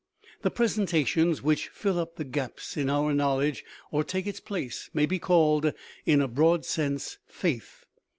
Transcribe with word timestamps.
The 0.41 0.49
presentations 0.49 1.43
which 1.43 1.67
fill 1.67 1.99
up 1.99 2.15
the 2.15 2.23
gaps 2.23 2.75
in 2.75 2.89
our 2.89 3.13
knowledge, 3.13 3.63
or 3.91 4.03
take 4.03 4.25
its 4.25 4.39
place, 4.39 4.89
may 4.95 5.05
be 5.05 5.19
called, 5.19 5.73
in 6.07 6.21
a 6.21 6.27
broad 6.27 6.65
sense, 6.65 7.19
"faith." 7.27 7.85